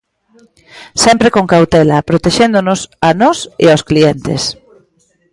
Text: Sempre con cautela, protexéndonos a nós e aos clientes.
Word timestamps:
Sempre 1.03 1.33
con 1.35 1.45
cautela, 1.53 2.05
protexéndonos 2.09 2.79
a 3.07 3.09
nós 3.21 3.37
e 3.63 3.65
aos 3.69 3.85
clientes. 3.89 4.41